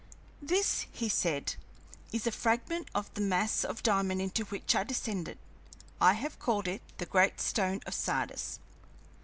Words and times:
"This," 0.41 0.87
he 0.91 1.07
said, 1.07 1.57
"is 2.11 2.25
a 2.25 2.31
fragment 2.31 2.87
of 2.95 3.13
the 3.13 3.21
mass 3.21 3.63
of 3.63 3.83
diamond 3.83 4.19
into 4.19 4.45
which 4.45 4.73
I 4.73 4.83
descended. 4.83 5.37
I 6.01 6.13
have 6.13 6.39
called 6.39 6.67
it 6.67 6.81
'The 6.97 7.05
Great 7.05 7.39
Stone 7.39 7.81
of 7.85 7.93
Sardis.'" 7.93 8.57